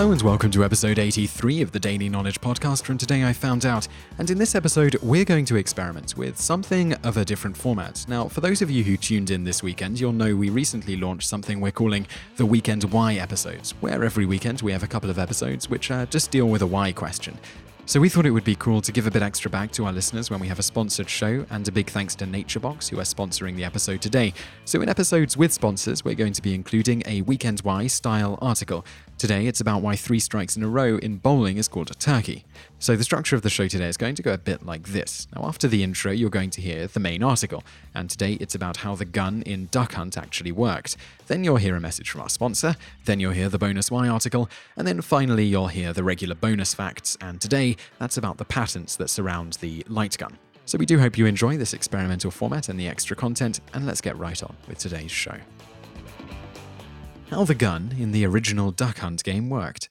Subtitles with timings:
[0.00, 3.66] Hello and welcome to episode 83 of the Daily Knowledge Podcast from Today I Found
[3.66, 3.86] Out.
[4.16, 8.06] And in this episode, we're going to experiment with something of a different format.
[8.08, 11.28] Now, for those of you who tuned in this weekend, you'll know we recently launched
[11.28, 15.18] something we're calling the Weekend Why episodes, where every weekend we have a couple of
[15.18, 17.36] episodes which uh, just deal with a why question.
[17.90, 19.92] So we thought it would be cool to give a bit extra back to our
[19.92, 23.02] listeners when we have a sponsored show, and a big thanks to NatureBox, who are
[23.02, 24.32] sponsoring the episode today.
[24.64, 28.86] So in episodes with sponsors, we're going to be including a Weekend Why style article.
[29.20, 32.46] Today, it's about why three strikes in a row in bowling is called a turkey.
[32.78, 35.28] So, the structure of the show today is going to go a bit like this.
[35.36, 37.62] Now, after the intro, you're going to hear the main article,
[37.94, 40.96] and today it's about how the gun in Duck Hunt actually worked.
[41.26, 44.48] Then you'll hear a message from our sponsor, then you'll hear the bonus why article,
[44.78, 48.96] and then finally you'll hear the regular bonus facts, and today that's about the patents
[48.96, 50.38] that surround the light gun.
[50.64, 54.00] So, we do hope you enjoy this experimental format and the extra content, and let's
[54.00, 55.36] get right on with today's show
[57.30, 59.88] how the gun in the original Duck Hunt game worked.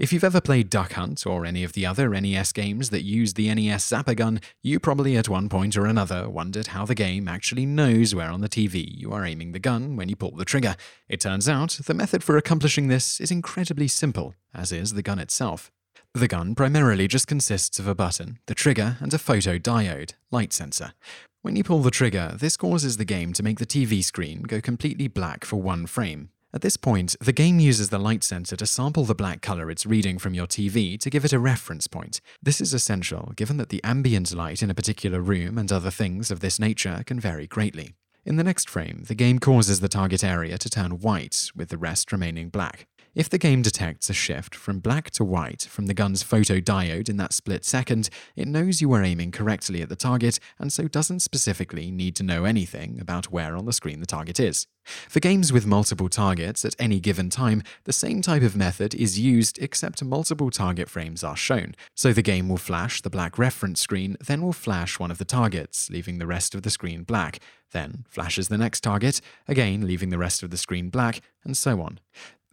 [0.00, 3.34] If you've ever played Duck Hunt or any of the other NES games that use
[3.34, 7.28] the NES Zapper gun, you probably at one point or another wondered how the game
[7.28, 10.44] actually knows where on the TV you are aiming the gun when you pull the
[10.44, 10.74] trigger.
[11.08, 15.20] It turns out the method for accomplishing this is incredibly simple, as is the gun
[15.20, 15.70] itself.
[16.14, 20.94] The gun primarily just consists of a button, the trigger, and a photodiode, light sensor.
[21.42, 24.60] When you pull the trigger, this causes the game to make the TV screen go
[24.60, 28.66] completely black for one frame, at this point, the game uses the light sensor to
[28.66, 32.20] sample the black color it's reading from your TV to give it a reference point.
[32.42, 36.30] This is essential given that the ambient light in a particular room and other things
[36.30, 37.94] of this nature can vary greatly.
[38.24, 41.78] In the next frame, the game causes the target area to turn white, with the
[41.78, 42.86] rest remaining black.
[43.16, 47.16] If the game detects a shift from black to white from the gun's photodiode in
[47.16, 51.20] that split second, it knows you are aiming correctly at the target and so doesn't
[51.20, 54.66] specifically need to know anything about where on the screen the target is.
[54.84, 59.18] For games with multiple targets at any given time, the same type of method is
[59.18, 61.74] used except multiple target frames are shown.
[61.94, 65.24] So the game will flash the black reference screen, then will flash one of the
[65.24, 67.40] targets, leaving the rest of the screen black,
[67.72, 71.80] then flashes the next target, again leaving the rest of the screen black, and so
[71.80, 71.98] on.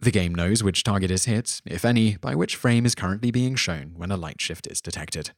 [0.04, 3.54] The game knows which target is hit, if any, by which frame is currently being
[3.54, 5.30] shown when a light shift is detected.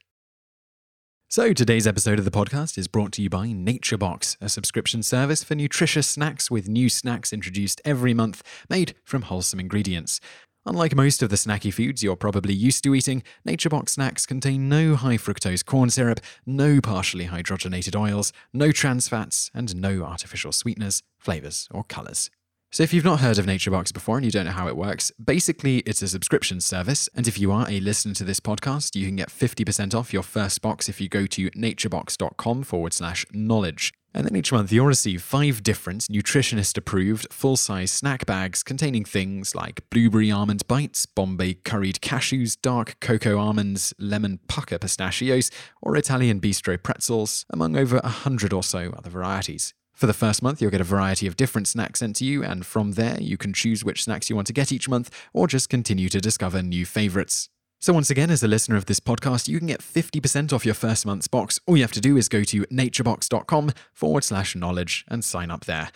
[1.28, 5.44] So, today's episode of the podcast is brought to you by NatureBox, a subscription service
[5.44, 10.20] for nutritious snacks with new snacks introduced every month made from wholesome ingredients.
[10.64, 14.96] Unlike most of the snacky foods you're probably used to eating, NatureBox snacks contain no
[14.96, 21.04] high fructose corn syrup, no partially hydrogenated oils, no trans fats, and no artificial sweeteners,
[21.20, 22.30] flavors, or colors.
[22.76, 25.10] So, if you've not heard of NatureBox before and you don't know how it works,
[25.12, 27.08] basically it's a subscription service.
[27.14, 30.22] And if you are a listener to this podcast, you can get 50% off your
[30.22, 33.94] first box if you go to naturebox.com forward slash knowledge.
[34.12, 39.06] And then each month you'll receive five different nutritionist approved full size snack bags containing
[39.06, 45.50] things like blueberry almond bites, Bombay curried cashews, dark cocoa almonds, lemon pucker pistachios,
[45.80, 49.72] or Italian bistro pretzels, among over a hundred or so other varieties.
[49.96, 52.66] For the first month, you'll get a variety of different snacks sent to you, and
[52.66, 55.70] from there, you can choose which snacks you want to get each month, or just
[55.70, 57.48] continue to discover new favorites.
[57.80, 60.74] So, once again, as a listener of this podcast, you can get 50% off your
[60.74, 61.58] first month's box.
[61.66, 65.64] All you have to do is go to naturebox.com forward slash knowledge and sign up
[65.64, 65.90] there.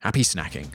[0.00, 0.66] Happy snacking.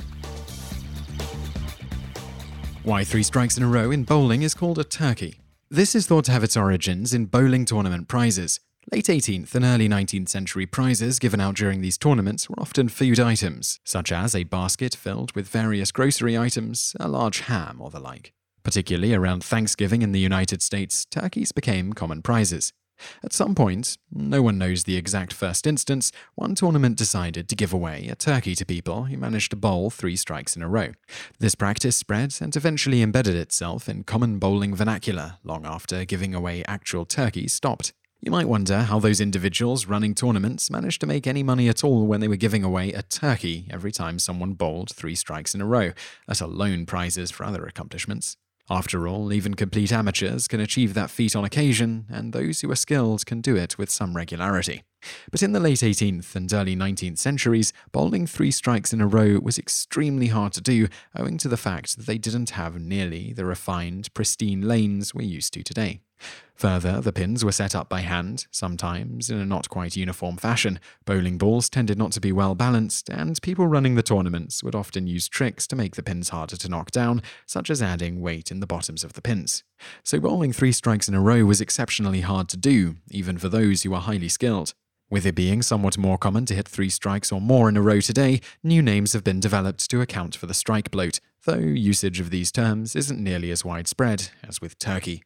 [2.83, 5.39] Why three strikes in a row in bowling is called a turkey.
[5.69, 8.59] This is thought to have its origins in bowling tournament prizes.
[8.89, 13.19] Late 18th and early 19th century prizes given out during these tournaments were often food
[13.19, 17.99] items, such as a basket filled with various grocery items, a large ham, or the
[17.99, 18.33] like.
[18.63, 22.73] Particularly around Thanksgiving in the United States, turkeys became common prizes.
[23.23, 27.73] At some point, no one knows the exact first instance, one tournament decided to give
[27.73, 30.91] away a turkey to people who managed to bowl three strikes in a row.
[31.39, 36.63] This practice spread and eventually embedded itself in common bowling vernacular long after giving away
[36.67, 37.93] actual turkeys stopped.
[38.23, 42.05] You might wonder how those individuals running tournaments managed to make any money at all
[42.05, 45.65] when they were giving away a turkey every time someone bowled three strikes in a
[45.65, 45.91] row,
[46.27, 48.37] let alone prizes for other accomplishments.
[48.69, 52.75] After all, even complete amateurs can achieve that feat on occasion, and those who are
[52.75, 54.83] skilled can do it with some regularity.
[55.31, 59.39] But in the late 18th and early 19th centuries, bowling three strikes in a row
[59.39, 63.45] was extremely hard to do owing to the fact that they didn't have nearly the
[63.45, 66.01] refined, pristine lanes we're used to today.
[66.61, 70.79] Further, the pins were set up by hand, sometimes in a not quite uniform fashion.
[71.05, 75.07] Bowling balls tended not to be well balanced, and people running the tournaments would often
[75.07, 78.59] use tricks to make the pins harder to knock down, such as adding weight in
[78.59, 79.63] the bottoms of the pins.
[80.03, 83.81] So, bowling three strikes in a row was exceptionally hard to do, even for those
[83.81, 84.75] who were highly skilled.
[85.09, 88.01] With it being somewhat more common to hit three strikes or more in a row
[88.01, 92.29] today, new names have been developed to account for the strike bloat, though usage of
[92.29, 95.23] these terms isn't nearly as widespread as with turkey.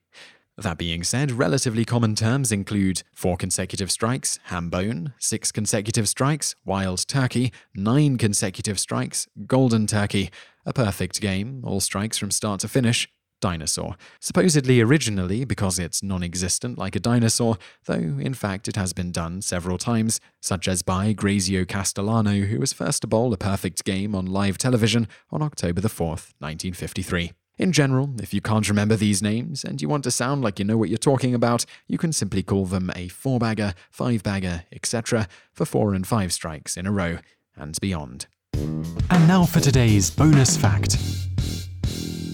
[0.58, 6.56] That being said, relatively common terms include four consecutive strikes, ham bone, six consecutive strikes,
[6.64, 10.32] wild turkey, nine consecutive strikes, golden turkey,
[10.66, 13.10] a perfect game, all strikes from start to finish,
[13.42, 13.98] dinosaur.
[14.22, 19.12] Supposedly originally because it's non existent like a dinosaur, though in fact it has been
[19.12, 23.84] done several times, such as by Grazio Castellano, who was first to bowl a perfect
[23.84, 27.34] game on live television on October the 4th, 1953.
[27.58, 30.66] In general, if you can't remember these names and you want to sound like you
[30.66, 34.64] know what you're talking about, you can simply call them a four bagger, five bagger,
[34.74, 37.20] etc., for four and five strikes in a row
[37.56, 38.28] and beyond.
[38.54, 40.98] And now for today's bonus fact.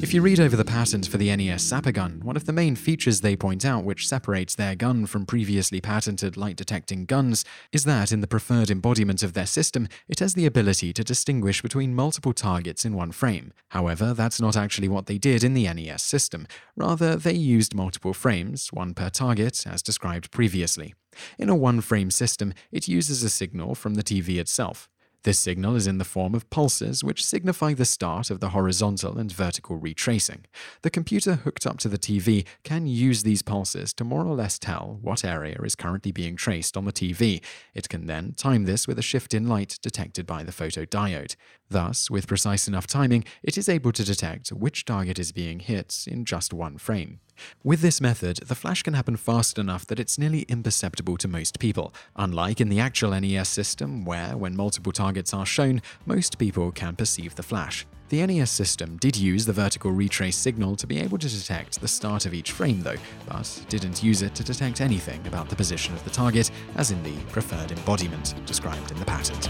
[0.02, 2.76] If you read over the patent for the NES Zapper gun, one of the main
[2.76, 7.84] features they point out which separates their gun from previously patented light detecting guns is
[7.84, 11.94] that in the preferred embodiment of their system, it has the ability to distinguish between
[11.94, 13.54] multiple targets in one frame.
[13.70, 16.48] However, that's not actually what they did in the NES system.
[16.76, 20.96] Rather, they used multiple frames, one per target, as described previously.
[21.38, 24.90] In a one frame system, it uses a signal from the TV itself.
[25.24, 29.20] This signal is in the form of pulses, which signify the start of the horizontal
[29.20, 30.46] and vertical retracing.
[30.82, 34.58] The computer hooked up to the TV can use these pulses to more or less
[34.58, 37.44] tell what area is currently being traced on the TV.
[37.76, 41.36] It can then time this with a shift in light detected by the photodiode.
[41.72, 46.06] Thus, with precise enough timing, it is able to detect which target is being hit
[46.06, 47.22] in just one frame.
[47.64, 51.60] With this method, the flash can happen fast enough that it's nearly imperceptible to most
[51.60, 56.74] people, unlike in the actual NES system, where, when multiple targets are shown, most people
[56.74, 57.88] can perceive the flash.
[58.10, 61.88] The NES system did use the vertical retrace signal to be able to detect the
[61.88, 62.98] start of each frame, though,
[63.30, 67.02] but didn't use it to detect anything about the position of the target, as in
[67.04, 69.50] the preferred embodiment described in the patent.